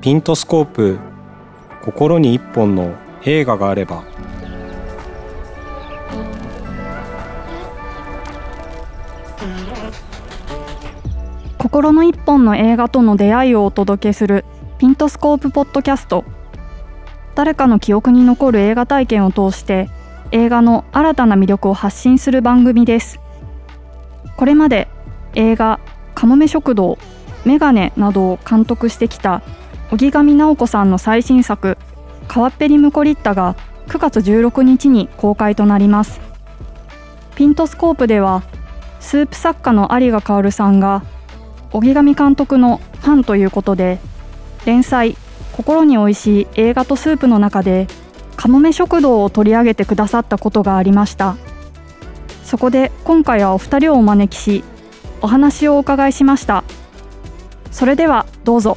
[0.00, 0.98] ピントスコープ
[1.82, 4.02] 心に一本の映画があれば。
[11.58, 14.46] 心の一本の映画との出会いをお届けする
[14.78, 16.24] ピントスコープポッドキャスト。
[17.34, 19.90] 誰かの記憶に残る映画体験を通して
[20.30, 23.20] 映画の新たな魅力を発信する番組です。
[24.38, 24.88] これまで
[25.34, 25.78] 映画
[26.16, 26.96] 「かもめ食堂」
[27.44, 29.42] 「メガネ」などを監督してきた
[29.90, 31.76] 荻上直子さんの最新作
[32.28, 33.56] 「カワッペリムコリッタ」が
[33.88, 36.20] 9月16日に公開となります。
[37.34, 38.42] ピントスコープでは
[39.00, 41.02] スープ作家の有賀薫さんが
[41.72, 43.98] 荻上監督のファンということで
[44.64, 45.16] 連載
[45.56, 47.88] 「心においしい映画とスープ」の中で
[48.36, 51.36] かもめ食堂を取り上げてくださったことがありました。
[52.44, 54.64] そこで今回はお二人をお招きし
[55.22, 56.64] お話をお伺いしました。
[57.70, 58.76] それではどうぞ。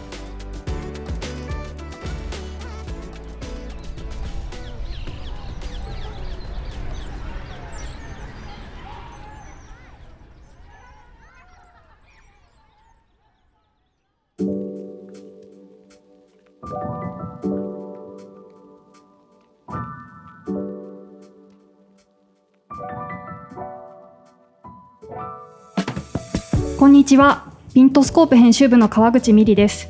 [27.14, 29.88] ちはピントスコープ編集部の川口美里です。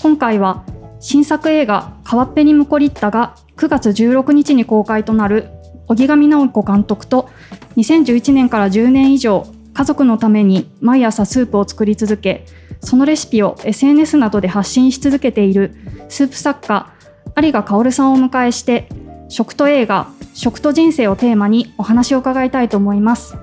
[0.00, 0.64] 今回は
[1.00, 5.50] 新作映画「川っぺにムコリッタ」が9月16日に公開となる
[5.88, 7.28] 荻上直子監督と
[7.76, 12.46] 2011年から10年以上家族のために毎朝スープを作り続け
[12.80, 15.74] そのレシピを SNS などで発信し続けている
[16.08, 16.90] スープ作家
[17.36, 18.88] 有賀薫さんをお迎えして
[19.28, 23.36] 食と映画食と人生をテーマにお話を伺いたいと思います。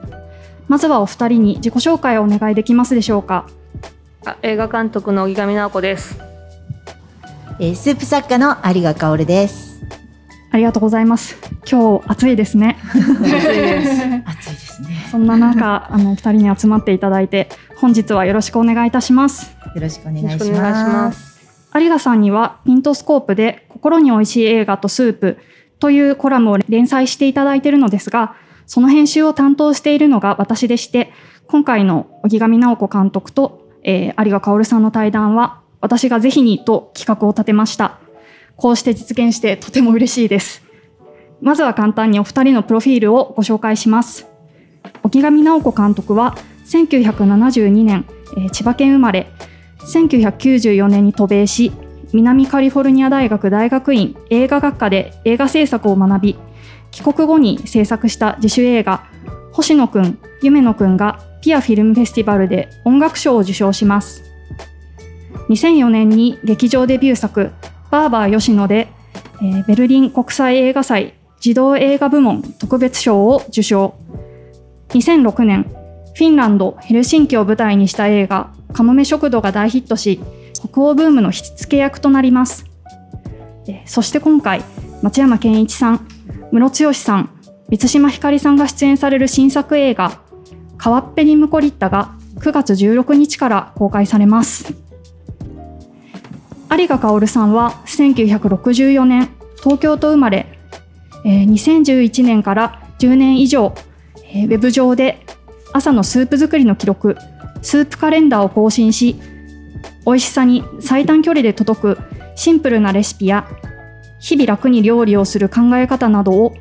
[0.70, 3.50] まずはお二人に自己紹介をお願いできますでしょうか
[4.24, 6.20] あ映画監督の荻上直子です。
[7.60, 9.82] えースープ作家の有賀薫です。
[10.52, 11.38] ありがとうございます
[11.70, 14.04] 今日暑いですね暑いです。
[14.26, 15.08] 暑いですね。
[15.10, 20.34] そんな中あのお二人に集まっていただいて本日はよろしくお願いいたしますよろしくお願いします。
[20.34, 21.40] よろしくお願いします。
[21.74, 25.38] 有賀さんにはピントスコープで心に美味しい映画とスープ
[25.80, 28.36] というコラムを連載していただいているのですが
[28.70, 31.12] その編集を担当しているのが私でして
[31.48, 38.00] 今回の荻上直子監督と、えー有賀薫さんの対談は私がぜひにと企画を立てました。
[38.56, 40.62] こうして実現してとても嬉しいです。
[41.42, 44.28] まずは簡単にお二人のプロフィールをご紹介します。
[45.02, 46.38] 荻上直子監督は
[46.68, 48.06] 1972年、
[48.38, 49.32] えー千葉県生まれ
[49.80, 51.72] 1994年に渡米し
[52.14, 56.40] 南カリフォルニア大学大学院映画学科で映画制作を学び
[56.92, 59.04] 帰国後に制作した自主映画
[59.52, 64.24] 「星野くん夢野くん」がピアフィルムフェスティバルで音楽賞を受賞します。
[65.50, 67.52] 2004年に劇場デビュー作
[67.90, 68.88] 「バーバー吉野で」
[69.42, 73.94] えーベルリン国際映画祭児童映画部門特別賞を受賞。
[74.90, 75.66] 2006年
[76.16, 80.20] フィンランド・ヘルシンキを舞台にした映画「かもめ食堂」が大ヒットし
[80.54, 82.66] 北欧ブームの火付け役となります。
[83.86, 84.62] そして今回
[85.02, 86.08] 松山ケンイチさん
[86.52, 87.30] ムロツヨシさん
[87.70, 90.20] 満島ひかりさんが出演される新作映画
[90.78, 94.74] 「カワッペニムコリッタ」が9月16日から公開されます。
[96.72, 100.46] 有賀薫さんは1964年東京と生まれ、
[101.26, 103.74] 2011年から10年以上、
[104.34, 105.26] ウェブ上で
[105.74, 107.18] 朝のスープ作りの記録
[107.62, 109.16] スープカレンダーを更新し
[110.06, 111.98] 美味しさに最短距離で届く
[112.36, 113.48] シンプルなレシピや
[114.20, 116.54] 日々楽に料理をする考え方などを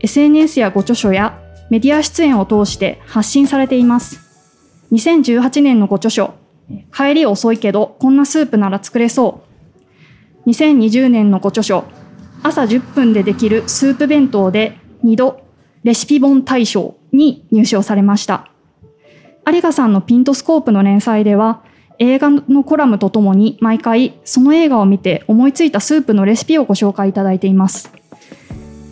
[0.00, 1.40] SNS やご著書や
[1.70, 4.20] メディア出演を通して発信されています。
[4.92, 6.34] 2018年のご著書
[6.94, 9.42] 「帰り遅いけどこんなスープなら作れそ
[10.46, 11.84] う」2020年のご著書
[12.42, 15.40] 「朝10分でできるスープ弁当」で2度
[15.82, 18.50] レシピ本大賞に入賞されました。
[19.48, 21.62] 有賀さんのピントスコープの連載では
[21.98, 27.92] 映画のコラムとともに毎回その映画を見て思いついたスープのレシピをご紹介いただいています。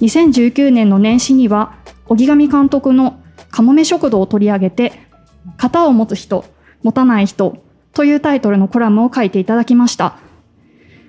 [0.00, 3.18] 2019年の年始には荻上監督の
[3.50, 4.92] 「かもめ食堂」を取り上げて
[5.56, 6.44] 「型を持つ人
[6.82, 7.58] 持たない人」
[7.94, 10.16] というタイトルのコラムを書いていただきました。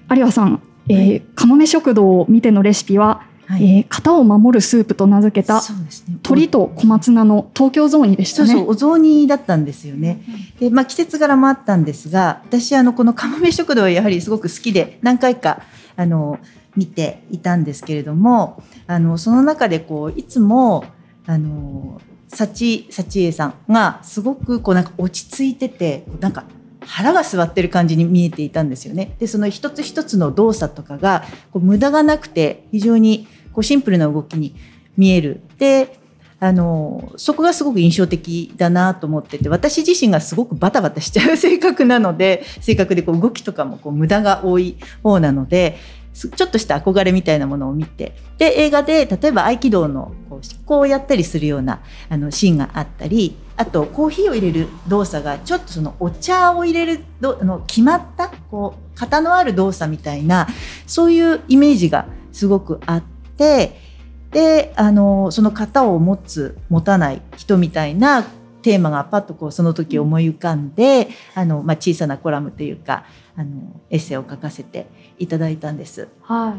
[0.09, 6.15] 有賀さん、えーかもめ食堂を見てのレシピは、はいえー型を守るスープと名付けたそうですね。
[6.15, 8.49] 鶏と小松菜の東京雑煮でしたね。
[8.49, 10.21] そうそう、お雑煮だったんですよね。
[10.59, 15.61] で、まあ季節柄もあったんですが、私あのこのかもめ食堂はやはりすごく好きで何回か
[15.95, 16.39] あの
[16.75, 20.85] 見ていたんですけれども、あのその中でこういつも
[21.25, 26.45] あの幸幸恵さんがすごくこうなんか落ち着いててなんか
[26.81, 29.15] 腹が据わってる感じに見えていたんですよね。
[29.19, 34.53] でその一つ一つの動作とかがこう無駄がなくて非常にこうシンプルな動きに
[34.97, 35.41] 見える。
[35.57, 35.97] で
[36.37, 45.77] あのそこがすごく印象的だなと思ってて私自身がすごくバタバタしちゃう性格なので性格でこう動きとかもこう無駄が多い方なので
[46.13, 60.47] ちょっとした憧れみたいなものを見てで映画で例えば合気道のこう執行をやったりするようなあのシーンがあったりあとコーヒーを入れる動作がちょっとそのお茶を入れるどあの決まったこう型のある動作みたいな
[60.85, 68.25] そういうイメージがすごくあってであのその型を持つ持たない人みたいな
[68.61, 73.05] テーマがパッとこうその時思い浮かんであの、まあ、小さなコラムというか
[73.37, 74.87] あのエッセイを書かせて
[75.19, 76.07] いただいたんです。
[76.21, 76.57] は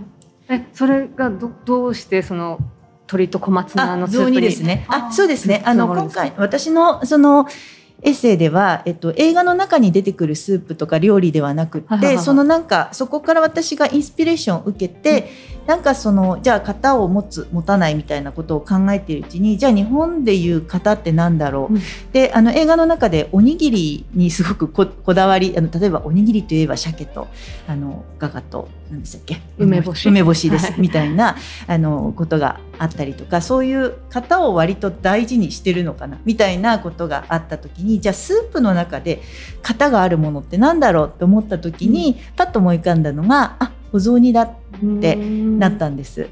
[0.49, 0.53] い。
[0.53, 2.61] え、それがどどうしてその
[3.09, 4.87] 鳥と小松菜のスープにですね。
[4.89, 5.63] あ、そうですね。
[5.65, 7.49] つあの今回私のその
[8.03, 15.29] エッセイでは、えっと、映画の中に出てくるスープとか料理ではなくってそのなんかそこから私がインスピレーションを受けて、
[15.67, 21.83] なんかそのじゃあ型を持つ持たないみたいなことを考えているうちにじゃあ日本でいう型ってなんだろう、うん。
[22.13, 27.29] であの映画の中でおにぎりにすごくここだわりあの例えばおにぎりといえば鮭と
[27.67, 29.41] あのガガと何でしたっけ？
[29.59, 30.09] 梅干し。
[30.09, 30.81] 梅干しです、はい。
[30.81, 31.37] みたいな
[31.67, 36.19] あのことがあったりとかそういう型を割と大事にしてるのかな？
[36.25, 39.21] みたいなことがあった時にじゃあスープの中で
[39.63, 41.13] 型があるものってなんだろう？
[41.13, 46.29] って思った時に、パッと思い浮かんだのがあお雑煮だってなったんです。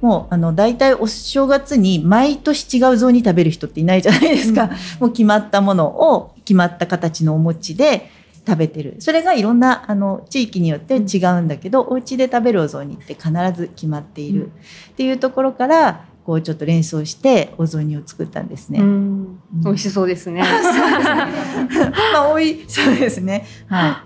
[0.00, 8.08] もうあの大体お正月に毎年違う雑煮食べる人っていないじゃないですか、もう決まったものを決まった形のお餅で
[8.46, 14.50] 食べてるそれがいろんなあの地域によって違うんだけど、お家で食べるお雑煮って必ず決まっている、うんっ
[14.98, 18.80] ていうところからこうちょっと連想してお雑煮を作ったんですね。
[18.80, 20.42] うんうん美味しそうですね。
[22.12, 23.46] まあ多いそうですね。
[23.66, 23.96] はい。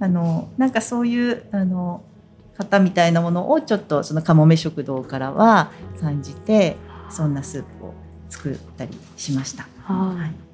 [0.00, 2.02] あのなんかそういうあの
[2.58, 5.70] 型みたいなものをちょっとそのかもめ食堂からは
[6.00, 6.76] 感じて
[7.10, 7.94] そんなスープを
[8.28, 9.66] 作ったりしました。
[9.82, 10.48] はい。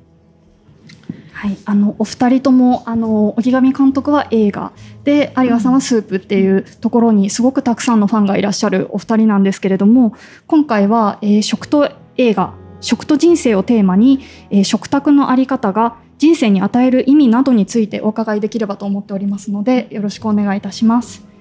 [1.33, 4.73] はい、あのお二人ともあの荻上監督は映画
[5.03, 10.15] で有賀さんはスープっていうところにすごくたくさんのファンがいらっしゃるお二人なんですけれども
[10.47, 14.21] 今回は、えー食と映画食と人生をテーマに、
[14.51, 21.34] えー食卓のあり方が人生に与える意味などについてお伺いできればと思っておりますのでよろしくお願いいたします。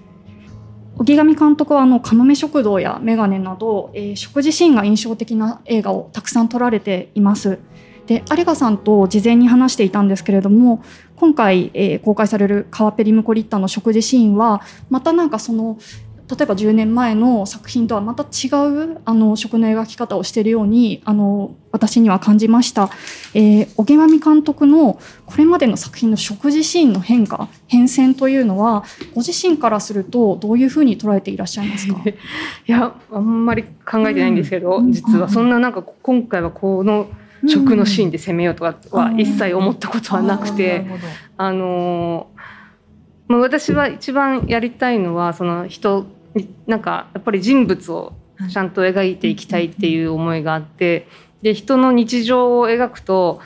[0.98, 7.60] 荻上監督はあのかもめ食堂やメガネなど、えー食事シーンが印象的な映画をたくさん撮られています。
[8.06, 10.84] で有賀さんと事前に話していたんですけれども
[11.16, 15.78] 今回、えー公開される「カワペリムコリッタ」の食事シーンはまたなんかその
[16.30, 22.90] 例えば10年前の作品とはまた違うあの食の描き方をしているようにあの私には感じました、
[23.34, 32.02] えー、荻上監督のこれまでの作品の食事シーンの変化変遷というのはご自身からするとどういうふうに捉えていらっしゃいますか？
[32.08, 32.14] い
[32.68, 34.92] やあんまり考えてないんですけど、うん。
[34.92, 37.08] 実はそんななんか今回はこの
[37.48, 40.86] 食のシーンで攻めようとかは一切思ったことはなくて、
[41.36, 42.53] あのー
[43.28, 46.06] まあ、私は一番やりたいのはその人
[46.36, 48.14] になんかやっぱり人物を
[48.52, 51.08] ちゃんと描いていきたいっていう思いがあって
[51.42, 53.42] で人の日常を描くと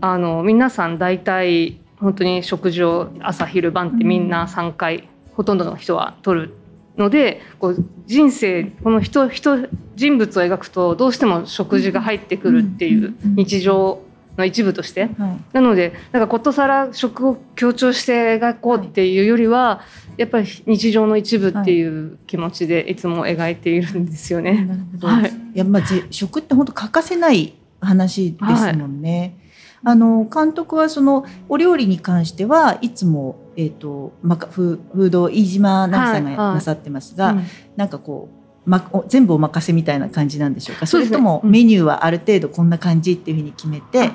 [0.00, 6.54] あの皆さん大体本当に食事を朝昼晩ってみんな3回、ほとんどの人は取る
[6.96, 14.00] のでこう人生この人人人物を描くとどうしても食事が入ってくるっていう日常
[14.36, 15.02] の一部として。
[15.02, 15.10] はい。
[15.52, 19.82] なのでなんかことさら食を強調して描こうっていうよりは、
[20.16, 22.96] やっぱり日常の一部っていう気持ちでい。
[22.96, 24.64] つも描いているんですよね。
[24.64, 25.08] なるほど。
[25.08, 25.30] はい。
[25.30, 29.38] い、やまあぜ食って本当欠かせない話ですもんね。
[29.86, 36.36] あの監督はそのお料理に関してはいつもえっ、とまかフーフード飯島奈美さんはい。
[36.36, 36.48] はい。
[36.48, 37.44] がなさってますが、うん。
[37.76, 40.86] なんかこう、ま、お全部お任せみたいな感じなんでしょうか？
[40.86, 41.50] それともうん。
[41.50, 44.10] メニューはある程度こんな感じっていうふうに決めて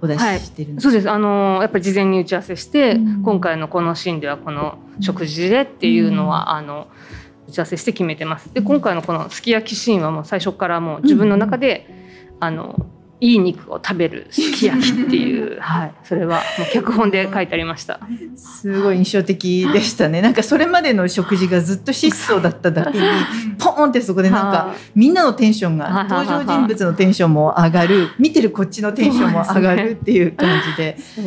[0.00, 1.10] お出しはいしてるんですそうです。
[1.10, 3.22] あのやっぱり事前に打ち合わせして、うん。
[3.22, 6.88] 今回のこのシーンではこの食事でっていうのは、あの
[7.48, 8.52] 打ち合わせして決めてます。
[8.52, 11.88] で今回のこのすき焼きシーンはもう最初からもう自分の中で、
[12.40, 12.86] あの
[13.22, 18.00] いい肉を食べるすき焼きっていう、 はい、それはもう脚本で書いてありました。
[18.34, 20.20] すごい印象的でしたね。
[20.20, 23.04] なんかそれまでの食事がずっと質素だっただけに、
[23.58, 31.22] ポーンってそこでなんかみんなのテンションがはい登場人物のテンションも上がる、見てるこっちのテンションも上がるっていう感じで、す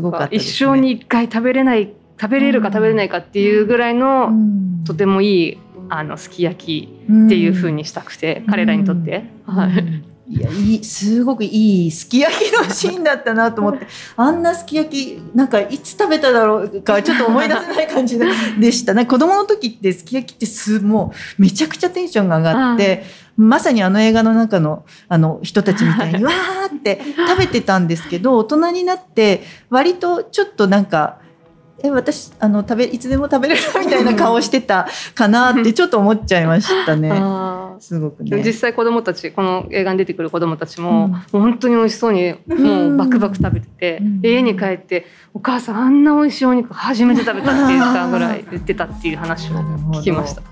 [0.00, 0.36] ごかったね。
[0.36, 4.84] 一生に一回食べれない食べれるか食べれないかっていうぐらいの、うん。
[4.84, 18.26] とてもいいあのすき焼きっっていう風にしたくて、彼らにとって、はい、いやいいすごくいいすき焼きのシーンだったなと思ってあんなすき焼きなんかいつ食べただろうかちょっと思い出せない感じで
[18.58, 23.04] でしたね子供の時ってすき焼きってすもうめちゃくちゃテンションが上がって
[23.36, 31.22] まさにあの映画の中のあの人たちみたいにわーって食べてたんですけど大人になって割とちょっとなんか。
[31.82, 37.10] え私あの食べいつでも食べれるみたいな顔してたかなってちょっと思っちゃいましたね。
[37.80, 38.42] すごくね。
[38.44, 49.56] 実際子供たちこの映画に出てくる子供たちも、うん、もう本当に美味しそうにもうバクバク食べてて、うん、家に帰ってお母さんあんな美味しいお肉初めて食べたって言ったぐらい言ってたっていう話を
[49.92, 50.42] 聞きました。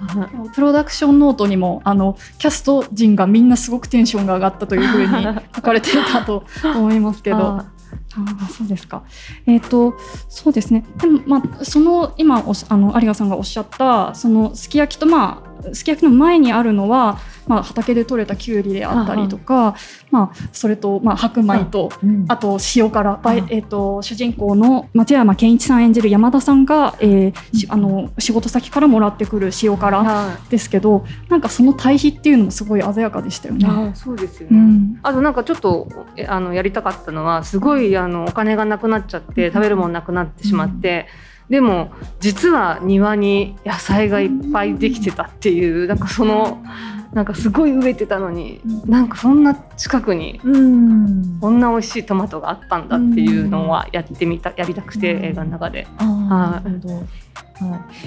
[0.55, 5.25] プロダクションノートにもあのキャスト陣がみんなすごくテンションが上がったというふうに
[5.55, 7.62] 書かれていたと思いますけど。
[8.14, 9.05] あそうですか。
[9.47, 9.95] えっ、ー、と
[10.29, 10.85] そうですね。
[10.99, 19.75] でもまあその今おあの有賀さんがおっしゃったそのすき焼きとまあすき焼きの前にあるのはまあ、畑で採れたきゅうりであったりとか、
[20.11, 21.90] まあ、それと、まあ、白米と、
[22.28, 27.33] あと塩辛、えー、と主人公の松山ケンイチさん演じる山田さんが、えー、
[27.69, 33.92] あの仕事先からもらってくる塩辛ですけど、なんかその対比っていうのもすごい鮮やかでしたよね。
[33.95, 35.88] そうですよね、うん、あとなんかちょっと
[36.28, 41.07] あのやりたかったのはすごいあのお金がなくなっちゃって食べるものなくなってしまって。
[41.52, 46.64] でも実は庭に野菜がいっぱいできてたっていうなんかその
[47.12, 55.87] なんかすごい植えてたのに、うん、なんかそんな近くにこんな美味しいトマトがあったんだっていうのはやってみたやりたくて、映画の中で。
[55.99, 56.71] はい、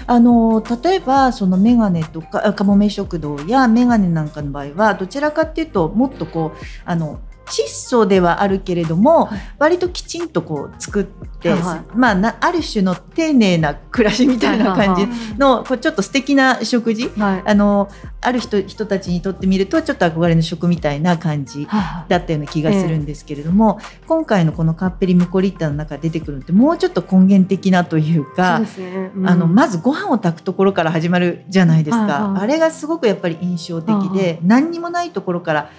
[0.07, 17.89] あの例えばそのメガネとかかもめ食堂やメガネなんかの場合はどちらかっていうともっとこうあの質素ではあるけれども、はい、割ときちんとこう作って、はい、まあなある種の丁寧な暮らしみたいな感じの、はい、ちょっと素敵な食事、あの
[18.21, 21.67] ある人人たちにとってみるとちょっと憧れの食みたいな感じ
[22.07, 29.11] だったような気がするんですけれども、今回のこのカッペリムコリッタの中で出てくるのってもうちょっと根源的なというか、ね。
[29.15, 35.69] うん、あのまずご飯を炊くところから始まるじゃないですか、あれがすごくやっぱり印象的で、何にもないところから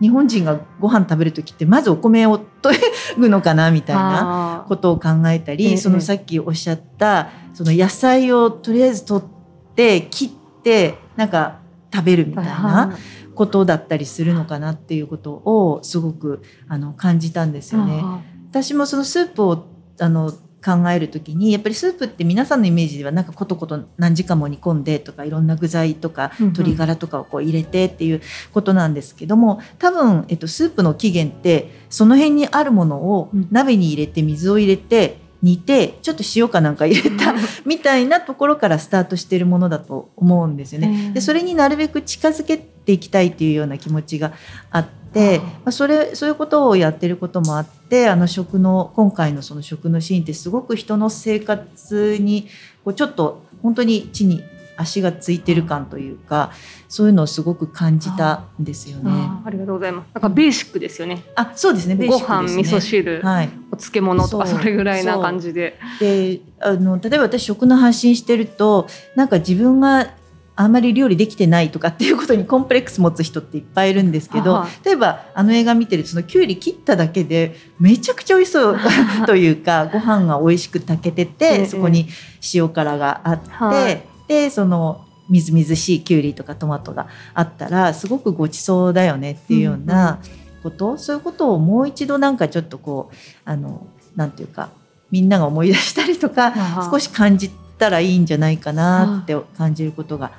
[0.00, 2.70] 日本人がご飯食べる時ってまずお米をと
[3.16, 11.60] ぐのかなみたいなことを考えたりそのさっきおっしゃったその野菜をとりあえず取って切ってなんか
[11.92, 12.96] 食べるみたいな
[13.34, 18.02] ことだったりするのかなっていうことをすごくあの感じたんですよね。
[18.50, 19.66] 私もそのスープを
[19.98, 20.32] あの
[20.66, 28.20] 考える時にやっぱりスープって皆さんのイメージではなんかことこと何時間も煮込んでとかいろんな具材とか鶏ガラとかをこう入れてっていう
[28.52, 41.12] ことなんですけども多分、えっと、スープの起源ってその辺にあるものを鍋に入れて水を入れて煮てちょっと塩かなんか入れた みたいなところからスタートしているものだと思うんですよね。
[41.14, 44.32] でそれになるべく近づけていきたいっていうような気持ちが
[44.70, 52.48] あって、まあ、それそういうことをやってることもあってあの食の今回のその食のシーンってすごく人の生活に
[52.84, 54.42] こうちょっと本当に地に
[54.76, 56.52] 足がついてる感というか
[56.88, 59.10] そういうのをすごく感じたんですよね。
[59.44, 60.06] ありがとうございます。
[60.14, 61.24] なんかベーシックですよね。
[61.34, 61.96] あ、そうですね。
[61.96, 65.78] ご飯、味噌汁、はい、お漬物とかそれぐらいな感じで。
[66.00, 70.14] で、あの例えば私食の発信してるとなんか自分が
[70.58, 78.78] あんまり料理できてないとかっていうことにコンプレックス持つ人っていっぱいいるんですけど例えばあの映画見てるそのきゅうり切っただけでめちゃくちゃ美味しそう
[79.26, 82.08] というかご飯が美味しく炊けててそこに
[82.54, 90.45] 塩辛があって、はい、でそのみずみずしいきゅうりとかトマトがあったらすごくごちそうだよねっていうようなうん
[90.92, 94.70] うん、そういうことをもう一度なんかちょっとこうあのなんていうか
[95.10, 100.32] みんなが思い出したりとか少し感じたらいいんじゃないかなって感じることが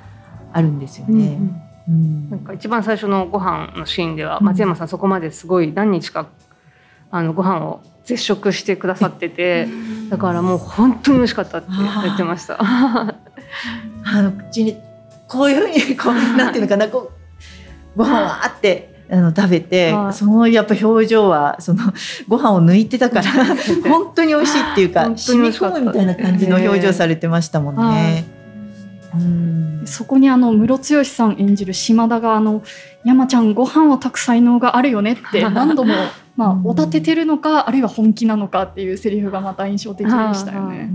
[0.52, 1.38] あるんですよね。
[1.88, 6.28] うん、なんか一番最初のご飯のシーンでは松山さんそこまですごい何日か
[7.10, 9.68] あのご飯を絶食してくださってて
[10.10, 12.58] だからもう本当に美味しかったって言ってました。
[12.60, 14.76] あの口に
[15.26, 17.10] こういうふうにこうなんていうのかなこ
[17.94, 21.82] うご飯はあってあの食べて、そのやっぱ表情はその
[22.28, 23.32] ご飯を抜いてたから
[23.88, 28.24] 本当に美味しいっていうか 染み込むみたいな感じの表情されてましたもんね。
[29.86, 32.62] そこにあのムロツヨシさん演じる島田があの
[33.04, 35.94] 山ちゃんご飯を炊く才能があるよねって何度も
[36.36, 40.90] まあおだててるのかあるいは本気なのかっていうセリフがまた印象的でしたよね。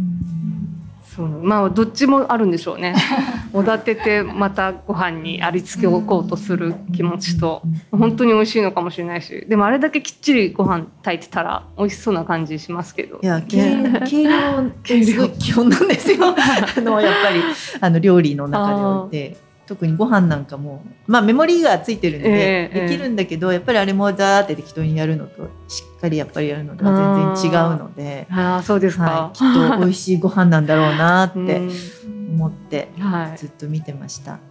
[1.15, 1.27] そう。
[1.27, 2.95] まあどっちもあるんでしょうね。
[3.53, 13.19] おだててまたご飯にありつけおこうとする気持ちと本当に美味しいのかもしれないしでもあれだけきっちりご飯炊いてたら美味しそうな感じしますけど。
[13.21, 13.77] いや計
[14.23, 16.17] 量 すごい基本なんですよ。
[16.33, 17.41] あのやっぱり
[17.79, 31.71] あの料理の中でおいて特にご飯なんかもまあメモリーがついてるんで、ええできるんだけどやっぱりあれもザーって適当にやるのとしっかりやっぱりやるのとは全然違うので、ああそうですか、はい、きっと美味しいご飯なんだろうなって うん。
[32.33, 33.37] 思ってはい。
[33.37, 34.31] ずっと見てました。
[34.31, 34.41] はい。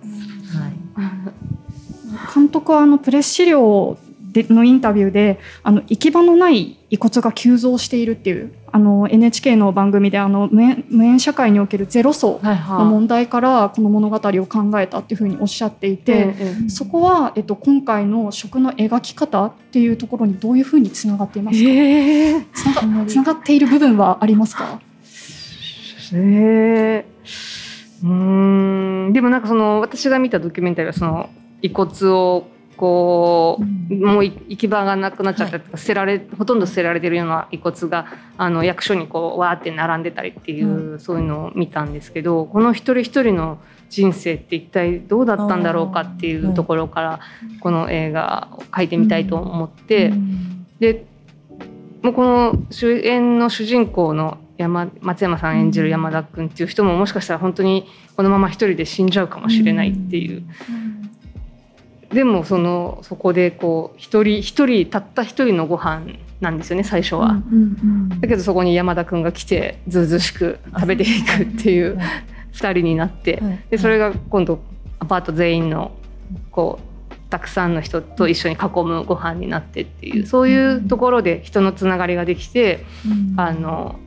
[2.34, 16.34] 監督はあのプレス資料でのインタビューであの行き場のない遺骨が急増しているっていうあの NHK の番組であの無縁無縁社会におけるゼロ層の問題からこの物語を考えたっていうふうにおっしゃっていて、
[16.68, 22.46] そこは、えっと、今回の食の描き方っていうところにどういうふうにつながっていますか、ええ。
[22.54, 24.80] つながつながっている部分はありますか？
[26.14, 27.06] ええ
[28.02, 29.12] うーん。
[29.12, 31.28] でもなんかその私が見たドキュメンタリーはその
[31.60, 32.46] 遺骨を
[32.82, 33.60] こ
[33.90, 47.20] う、もうい行き場がなくなっちゃったとか、捨てられほとんど捨てられてるような遺骨があの役所にこうわーって並んでたりっていう、そういうのを見たんですけどこの一人一人の人生って一体どうだったんだろうかっていうところから
[47.60, 50.12] この映画を描いてみたいと思って、
[50.80, 51.04] で
[52.02, 57.86] もうこの主演の主人公の山松山さん演じる山田君っていう人ももしかしたら本当に
[58.16, 60.42] このまま一人で死んじゃうかもしれないっていう。
[62.12, 66.02] でもそのそこでこう一人一人たった一人のご飯
[66.40, 67.42] なんですよね最初は。
[68.20, 71.98] だけどそこに山田君が来てずうずうしく食べていくっていう
[72.52, 74.60] 二人になってでそれが今度
[74.98, 75.92] アパート全員の
[76.50, 82.84] こうたくさんの人と一緒に囲むご飯になってっていうそういうところで人のつながりができて
[83.36, 83.98] あの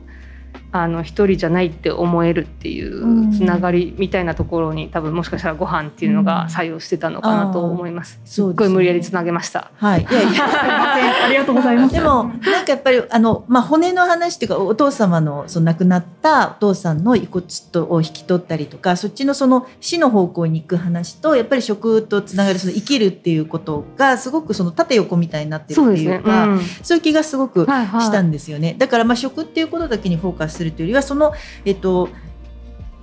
[0.82, 8.20] あの一人じゃないって思えるっていうつながりみたいなところに多分もしかしたらご飯っていうのが作用してたのかなと思います。
[8.24, 9.70] すっごい無理やりつなげました。
[9.76, 11.24] はい、いやいやすいません。
[11.26, 11.94] ありがとうございます。
[11.94, 26.98] でもなんかやっぱりあの、まあ、骨の話っていうかお父様のその亡くなったお父さんの遺骨とを引き取ったりとかそっちのその死の方向に行く話とやっぱり食とつながるその生きるっていうことがすごくその縦横みたいになってるっていうかそう,、ん。
[26.98, 28.00] いう気がすごくはいはい。
[28.02, 28.74] したんですよね。
[28.78, 31.32] だからまあ食っていうことだけにフォーカスするというよりはその
[31.64, 32.08] えっと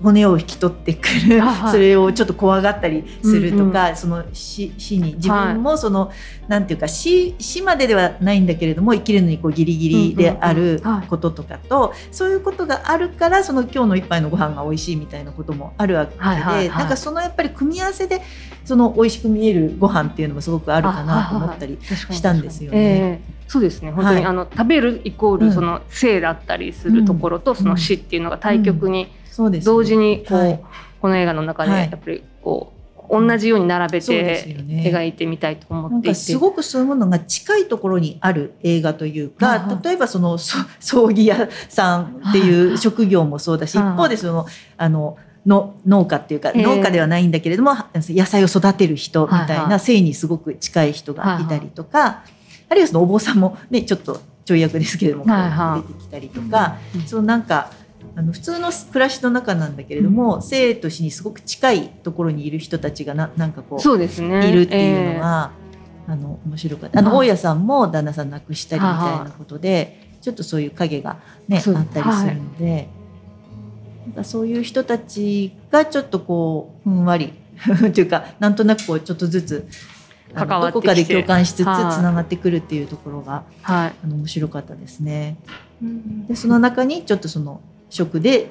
[0.03, 1.71] 骨を引き取ってくる、はいはい。
[1.71, 5.15] それをちょっと怖がったりするとか、うその死死に。
[5.15, 6.11] 自分もその、
[6.49, 10.97] なんていうか死死までではないんだけれども生きるのにこうギリギリであるうんうんうん。
[10.99, 11.07] はい。
[11.07, 16.79] こととかと、そういうことがあるからその今日の一杯のご飯が美味しいみたいなこともあるわけで、はいはいはい。
[16.79, 18.21] なんかそのやっぱり組み合わせで
[18.65, 22.77] その美味しく見えるご飯っていうのもすごくあるかなと思ったりしたんですよね。
[22.77, 23.43] ええ。
[23.47, 23.91] そうですね。
[23.91, 24.25] 本当に、はい。
[24.25, 29.65] あの食べるイコーうんルその生だったりするところと、その死っていうのが対極にそうですね。
[29.65, 30.63] 同時にこう、はい。
[31.01, 31.89] この映画の中ではい。
[31.89, 32.71] やっぱりこ
[33.09, 34.23] う同じように並べてよ
[34.61, 34.83] ね。
[34.85, 36.07] 描いてみたいと思っていて。
[36.09, 44.45] かすごくそういうものが近いところにある映画というか、例えばそのそ葬儀屋さんっていう職業もそうだし、一方でその
[44.77, 45.17] あの
[45.47, 52.23] の農家っていうか、ええ農家ではないんだけれども野菜を育てる人みたいな、性にすごく近い人がいたりとか、
[52.69, 57.01] あるいはそのお坊さんもねちょっとちょい役ですけれども、出てきたりとか、うん。
[57.01, 57.71] そのなんか
[58.15, 64.49] あの普通の暮らしの中なんだけれども、生と死にすごく近いところにいる人たちがななんかこうそうですね。
[64.49, 65.51] いるっていうのは、
[66.07, 66.99] あの面白かった。
[66.99, 72.87] あのはい大家さんも旦那さん亡くしたりみたいなことで、ちょっとそういう影がねあったりするので、
[74.05, 77.33] なんかそういう人たちがちょっとこうふんわり
[77.93, 79.67] というかなんとなくこうちょっとずつ
[80.35, 80.81] 関わってきて。
[80.81, 82.03] どこかで共感しつつつはい。
[82.03, 83.93] ながってくるっていうところがはい。
[84.03, 85.37] あの面白かったですね。
[86.27, 87.59] でその中にちょっとその
[87.93, 88.49] 食で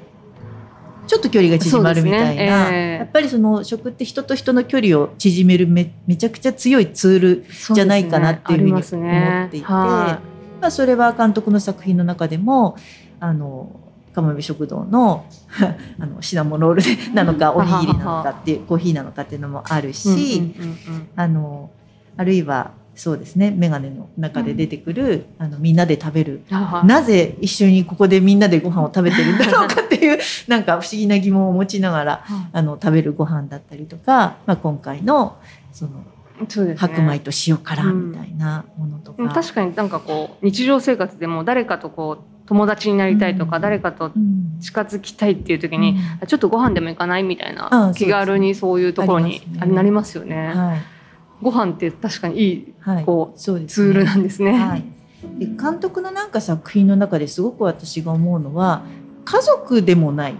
[1.07, 2.76] ちょっと距離が縮まるみたいな、ね。
[2.76, 2.98] ええ。
[2.98, 10.20] やっぱりその食って人と人の距離を縮めるめめちゃくちゃ強いツールじゃないかなっていうふうに思っていて、ねねは
[10.61, 12.76] まあ、それは監督の作品の中でも
[13.18, 13.81] あの
[14.14, 15.26] かまべ食堂の
[15.98, 16.74] あのシナモンロー
[17.09, 20.55] ルなのかおにぎりなのかっていうコーヒーなのかっていうのもあるし、
[21.16, 21.70] あの
[22.16, 23.50] あるいはそうですね。
[23.50, 26.42] 眼鏡の中で出てくる、あのみんなで食べる。
[26.50, 26.83] は。
[26.85, 35.37] いなぜ一緒にここでみんなでご飯を食べてるんだろうかっていう なんか不思議な疑問を持ちながらはいあの食べるご飯だったりとか、まあ、今回の
[35.72, 35.92] その
[36.48, 36.76] そうですね。
[36.76, 39.16] 白米と塩辛みたいなものとか。
[39.16, 43.62] でも確かになんかこう日常生活でも誰かとこう友達になりたいとか、うん。
[43.62, 46.26] 誰かとうん近づきたいっていう時に、うん。
[46.26, 49.66] ちょっとご飯でも行かないみたいあなあ気軽にそういうところにね。
[49.66, 50.52] なりますよね。
[50.55, 50.91] はい
[51.42, 54.52] ご飯って確かにいいはい、こそうですツールなんですね。
[54.52, 54.85] はい、
[55.38, 58.83] で監督のなんか作品の中ですごく私が思うのは
[59.24, 60.35] 家族でもない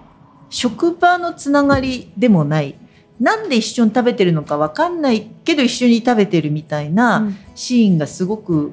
[0.51, 2.77] 職場のつながりでもない
[3.21, 7.37] なんで一緒に食べてるのか分かんないけど一緒に食べてるみたいなうん。
[7.55, 8.73] シーンがすごく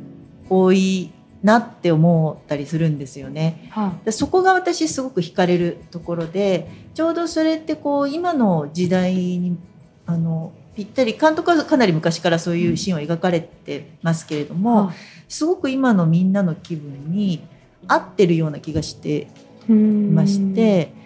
[0.50, 1.12] 多い
[1.44, 3.70] なって思ったりするんですよね。
[3.72, 9.58] はでそこが私すごく惹かれるところでちょうどそれってこう今の時代に
[10.06, 14.94] あのぴったり監督はかなり昔からそういうシーンを描かれてますけれども、
[15.28, 17.46] すごく今のみんなの気分に
[17.86, 19.28] 合ってるような気がして
[19.68, 20.98] いまして。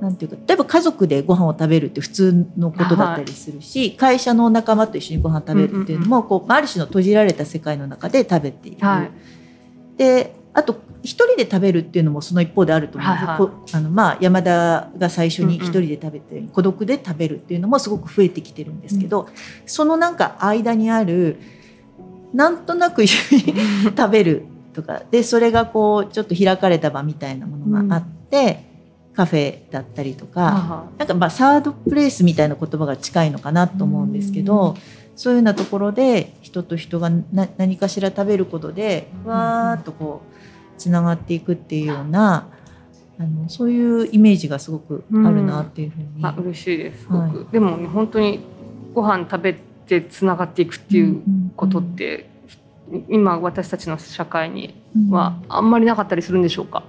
[0.00, 8.86] なんていうか例えば家族でご飯を食べるって普通のことだったりするし、会社の仲間と一緒にご飯食べるっていうのも、こうある種の閉じられた世界の中で食べていく。
[8.86, 9.10] はい
[9.98, 13.38] であと一人で食べるっていうのもその一方であると思うはいはい。
[13.38, 19.28] こあのまあ、山田が最初に一人で食べて、孤独で食べるっていうのもすごく増えてきてるんですけど、
[19.66, 21.38] そのなんか間にある
[22.34, 28.64] なんとなく 食べるとかでそれがこうちょっと開かれた場みたいなものがあって、
[29.14, 34.76] カフェだったりとか、はなんかまあサードプレイスみたいな言葉が近いのかなと思うんですけど、
[35.16, 40.37] そういうようなところで人と人がな何かしら食べることでわーっとこう
[40.78, 42.48] つながっていくっていうような
[43.20, 46.08] あのそういうイメージがすごくあるなっていうふうに。
[46.22, 47.02] あ嬉しいです。
[47.02, 48.40] すごく、はでもね本当に
[48.94, 51.20] ご飯食べてつながっていくっていう
[51.56, 52.30] ことって、
[53.08, 56.84] 今私たちの社会にはあんまりなかったりするんでしょうか、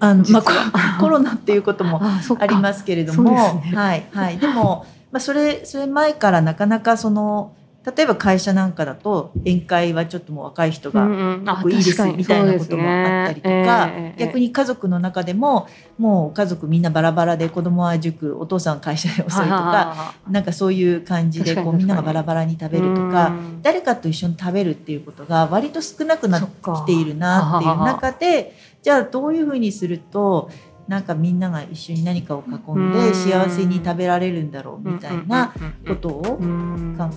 [0.00, 3.36] あの、まあ コロナっていうこともありますけれども、ね。
[3.74, 4.38] はいはい。
[4.38, 7.52] でも、まあそれそれ前からなかなかその
[7.82, 11.48] 例えば会社なんかだと宴会はちょっともう若い人がうんうん。
[11.48, 15.66] あすごくいいですみたいなこともあったりとか逆に家族の中でも
[15.96, 23.62] もう家族みんなバラバラで子供は塾お父さんは会社で遅いとかはなんかそういう感じでこうみんながバラバラに食べるとかうん。
[23.62, 30.50] 誰かと一緒に食べるっていうことが割と少なくなってきているなっていう中でじゃあどういうふうにすると
[30.90, 32.92] なんかみんなが一緒に何かを囲んうん。
[32.92, 35.54] で幸せに食べられるんだろうみたいな
[35.86, 36.38] ことを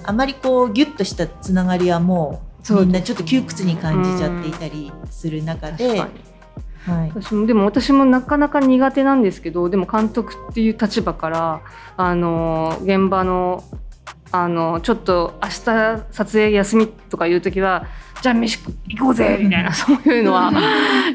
[0.04, 11.62] あまりこうギュッとしたつながりはもうみんなちょっと窮屈に感じちゃっていたりする中で、はい、私もでも私もなかなか苦手なんですけどでも監督っていう立場から
[11.98, 13.64] あの現場の
[14.32, 17.88] あのちょっと明日撮影休みとかいう時は
[18.24, 18.58] じゃあ飯
[18.88, 20.50] 行こうぜみたいなそういうのは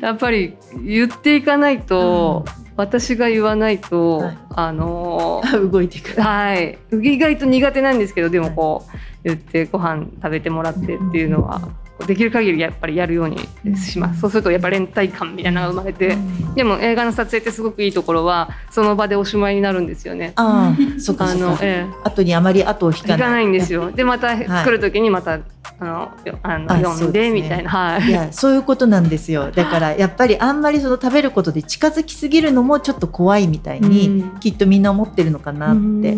[0.02, 2.44] やっぱり言っていかないと、
[2.76, 4.38] 私が言わないと、はい。
[4.50, 5.42] あの
[5.72, 6.20] 動いていく。
[6.20, 6.78] はい。
[6.92, 8.92] 意外と苦手なんですけどでもこう
[9.24, 11.66] 言ってご飯食べてもらってっていうのは
[12.06, 13.38] できる限りやっぱりやるように
[13.76, 14.20] します。
[14.20, 16.18] そうするとやっぱ連帯感みたいなのが生まれて
[16.54, 20.32] でも映画の撮影ってすごくいいところはその場でおしまいになるんですよね。
[20.36, 21.46] ああ、そっかあそっか。
[21.46, 23.20] のえ後にあまり後を引え、行かない。
[23.20, 23.90] かないんですよ。
[23.90, 25.40] でまた作る時にまた、
[25.80, 28.08] あのよあのあ読んでみたいな、はい。
[28.08, 29.50] いやそういうことなんですよ。
[29.54, 34.40] だからやっぱりあんまりその食べることで近づきすぎるのもちょっと怖いみたいに、うん。
[34.40, 36.16] きっとみんな思ってるのかなって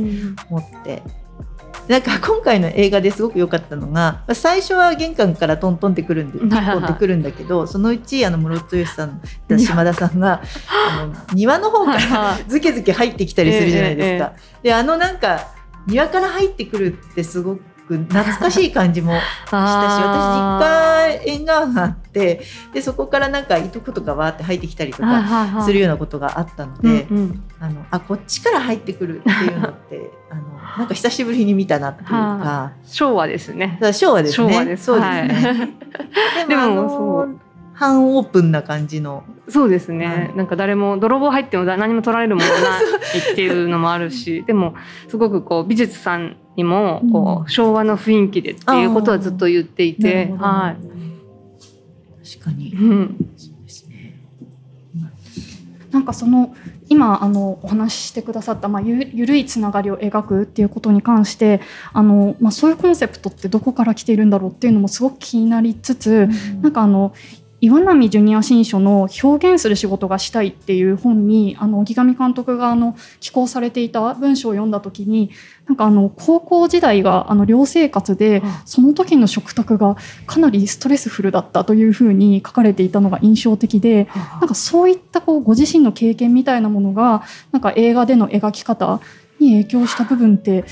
[0.49, 1.03] 思って。
[1.89, 6.77] なんか今回の映画ですごく良かったのが最初は玄関からトントンってくるんではいはいはい。
[6.77, 12.45] ポンってくるんだけどそのうちあの室戸義さんと島田さんが あの庭の方からはいはい。
[12.49, 14.33] ズケズケ入ってきたりするじゃないですか。
[14.37, 14.69] え。
[14.69, 15.49] であのなんか
[15.87, 17.63] 庭から入ってくるってすごく
[17.99, 22.41] 懐かしい感じも したしあ私実家縁側があって
[22.73, 30.43] でそこからなんかいとことかわーって入ってきたりとはいかするようなことがあったので、うんうんあのあこっちから入ってくるっていうのって あの
[30.79, 32.15] なんか久しぶりに見たなっていうか。
[32.17, 34.51] は昭和ですね昭和ですね。
[34.51, 34.85] 昭和です。
[34.85, 35.75] そうですはね。
[36.47, 37.41] いでもあでものそう
[37.81, 39.25] 半オープンな感じの。
[39.49, 40.37] そうですね、はい。
[40.37, 44.75] なんか誰も泥棒入っても何も取られるものない っていうのもあるしでも
[45.09, 52.75] すごくこう美術さんにもこう、うん昭和の雰囲気でっていうことはずっと言っていて、はい、確かに。
[52.75, 54.15] うん、そうですね。
[55.91, 56.55] なんかその
[56.91, 61.61] 今あのお話ししてくださった、まあ、ゆゆるいつながりを描くっていうことに関して
[61.93, 66.29] あの、まあ、そういうコンセプトってどこから来ているんだろうっていうのもすごく気になりつつ、
[66.61, 67.15] なんかあの
[67.63, 75.31] 岩波ジュニア新書の「表現する仕事がしたい」っていう本にあの荻上監督があの寄稿されていた文章を読んだ時に
[75.67, 79.97] なんかあの高校時代があの寮生活でその時の食卓が
[80.27, 84.09] かなりストレスフルだったというふうに書かれていたのが印象的で
[84.41, 89.01] なんかそういったこうご自身の経験みたいなものがなんか映画での描き方
[89.39, 90.65] に影響した部分って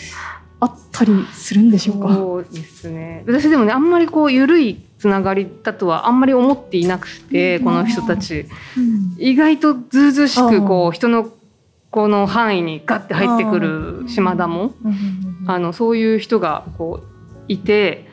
[0.61, 2.15] あったりするんでしょうか？
[2.15, 3.23] そうですね。
[3.27, 7.65] 私でもねあんまりこう緩いつながりだとはあんまり思っていなくて、うん。
[7.65, 8.47] この人たち。
[8.77, 9.17] うん。
[9.19, 11.31] 意外とずうずうしくこあう人の
[11.91, 14.75] この範囲にガッて入ってくる島田も
[15.47, 18.07] あのそういう人がこういて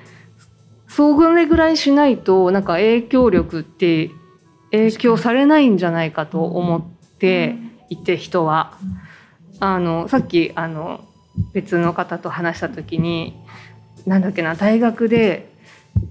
[0.88, 4.12] それぐらいしないとなんか影響力って
[4.72, 6.84] 影響されないんじゃないかと思っ
[7.20, 7.56] て
[7.90, 8.78] いて人は。
[9.60, 11.06] あのさっきあの
[11.54, 13.42] 別の方と話した時に
[14.06, 15.55] なんだっけな大学で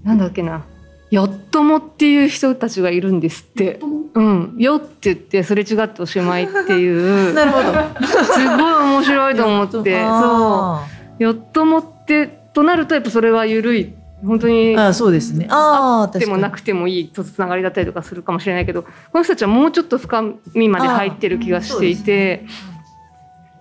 [0.03, 0.65] なんだっけな。
[1.11, 3.79] よっともっていう人たちがいるんですって。
[4.13, 7.33] うん、よって言ってすれ違っておしまいっていう。
[7.35, 7.73] なるほど。
[8.05, 9.73] すごい面白いと思って。
[9.77, 9.83] そう。
[9.83, 10.87] あ
[11.19, 13.93] よっともってとなるとやっぱそれは緩い。
[14.25, 15.47] 本当にあそうですね。
[15.49, 20.23] ああってもなくてもいいとつながりだったりとかするかもしれないけどこの人たちはもうちょっと深
[20.55, 22.45] みまで入ってる気がしていて。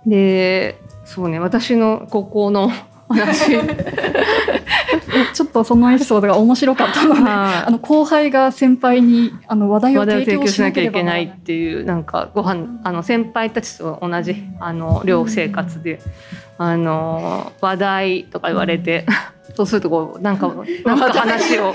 [0.06, 2.70] でそうね私の高校の
[3.08, 3.56] 話
[5.34, 16.00] ちょっとそのエピソードが面白かったので、あの後輩が先輩にあの話題を提供しなきゃいけないっていうなんかご飯あの先輩たちと同じあの寮生活で、
[16.56, 19.06] あの話題とか言われて。
[19.56, 20.52] そうするとこうなんか
[20.84, 21.74] なんか話を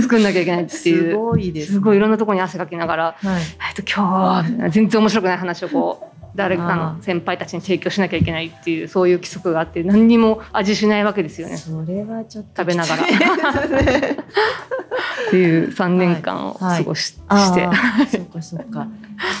[0.00, 11.56] 作んなきゃいけないっていう すごいです、ね、すごいいろんなところに汗かきながら、はい、えっと今日全然面白くない話をこう誰かの先輩たちに提供しなきゃいけないっていうそういう規則があって何にも味しないわけですよね。
[11.56, 13.06] それはちょっと食べながらっ
[15.30, 18.18] ていう3年間を過ごし,、はいはい、して。
[18.18, 18.86] そうかそうか。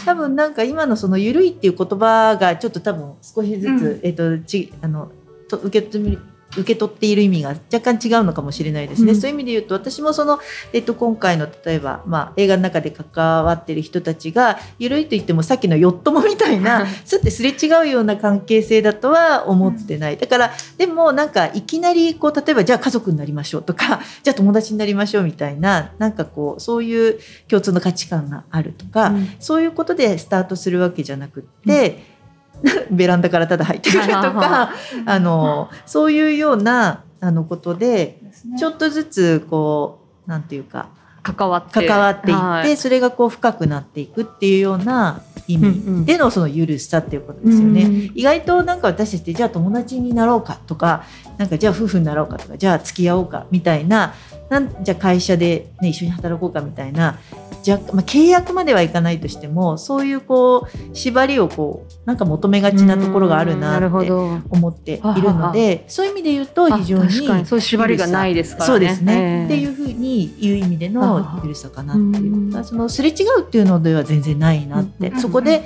[0.04, 5.12] 多分なんか今のその緩いっていう言葉がちょっと多分少しずつ、うん、えっ、とちあの
[5.48, 6.18] と受け止め
[6.56, 10.38] 受け取っている意味が若干違うのかもしれないですね、うん、そういう意味で言うと私もその、
[10.72, 20.16] えっと、今回の例えば、まあ、映画の中で関わっている人たちが緩いと言ってもさっきのヨットもみたいな すってすれ違うような関係性だとは思ってない。
[20.16, 32.15] だからでもなんかいきなりこう例えばじゃあ家族になりましょうとか じゃあ友達になりましょうみたいななんかこうそういう共通の価値観があるとか、うん、そういうことでスタートするわけじゃなくって。
[32.62, 34.70] う んベランダからただ入ってくるとか
[35.04, 38.20] あのそういうようなあのことで
[38.58, 40.88] ちょっとずつこうなんていうか
[41.22, 41.86] 関わって。
[41.86, 47.82] 関わっていって、はい、それがこう深くなっていくっていうような意味でのその許しさっていうことですよね。
[47.82, 51.04] うんうん、意外となんか私たちってじゃあ友達になろうかとか
[51.38, 54.14] なんかじゃあ夫婦になろうかとかじゃあ付き合おうかみたいな
[54.48, 57.18] なんじゃあ会社で、ね、一緒に働こうかみたいな
[57.66, 68.66] じゃまあ、契約まではいかないとしてもそういうこう縛りをこうなんか求めがちなところがあるなって思っているのでそういう意味で言うと非常にそういう縛りがないですからね。
[68.66, 72.64] そうですね、えー、っていうふうに言う意味での許さかなっていう。
[72.64, 75.64] そのすれ違うっていうのでは全然ないなって、そこで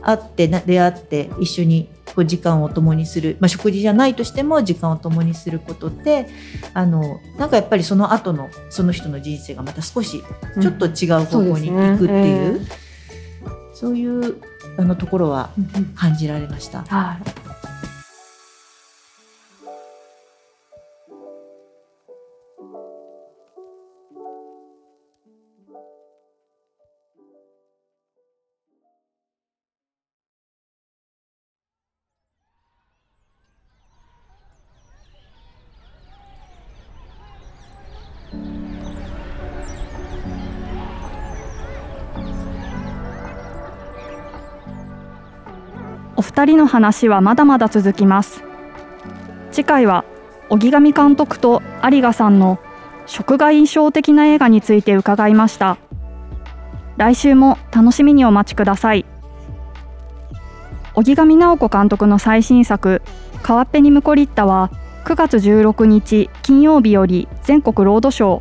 [0.00, 6.28] 会って出会って一緒にこう時間を共にする、まあ、食事じゃないとしても時間を共にすることで
[6.74, 10.22] あのなんかやっぱりその後のその人の人生がまた少し
[10.60, 12.68] ちょっと違う方向に行くっていう,うん、そう、ね。
[13.44, 14.36] えー、そういう
[14.78, 15.50] あのところは
[15.94, 16.80] 感じられました。
[16.80, 17.41] うん
[46.34, 48.42] 2人の話はまだまだ続きます。
[49.50, 50.06] 次回は
[50.48, 52.58] 荻上監督と有賀さんの
[53.04, 55.76] 食が印象的な映画について伺いました。
[56.96, 59.04] 来週も楽しみにお待ちください。
[60.94, 63.02] 荻上直子監督の最新作
[63.42, 64.70] 「川っぺにムコリッタ」は
[65.04, 68.40] 9月16日金曜日より全国ロードショー。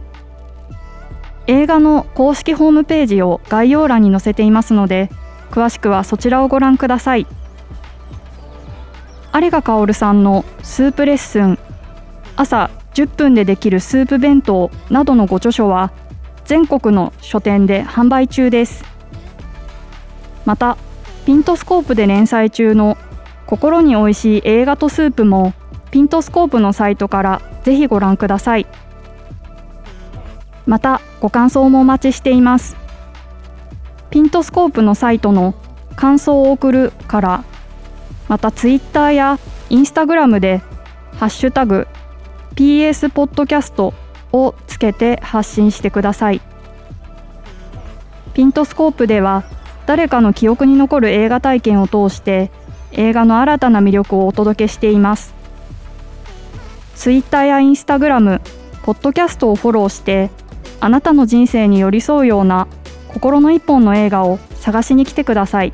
[1.48, 5.10] 映画の公式ホームページを概要欄に載せていますので
[5.50, 7.28] 詳しくはそちらをご覧ください。
[9.34, 11.58] 有賀薫さんのスープレッスン。
[12.36, 15.92] 朝10分でできるスープ弁当などのご著書は
[16.44, 18.84] 全国の書店で販売中です。
[20.46, 20.78] また
[21.26, 22.98] ピントスコープで連載中の
[23.46, 25.54] 心に美味しい映画とスープも
[25.92, 28.68] ピントスコープのサイトからぜひご覧ください。
[30.66, 32.76] またご感想もお待ちしています。
[34.10, 35.56] ピントスコープのサイトの
[35.96, 37.44] 感想を送るから
[38.32, 39.40] またツイッターや
[39.70, 40.60] インスタグラムで
[41.20, 41.86] ハッシュタグ
[42.56, 43.94] PS ポッドキャスト
[44.32, 46.40] をつけて発信してください
[48.34, 49.44] ピントスコープでは
[49.86, 52.52] 誰かの記憶に残る映画体験を通して
[52.94, 55.34] 映画の新たな魅力をお届けしています
[56.96, 58.40] ツイッターやインスタグラム
[58.84, 60.30] ポッドキャストをフォローして
[60.80, 62.70] あなたの人生に寄り添うような
[63.10, 65.74] 心の一本の映画を探しに来てください。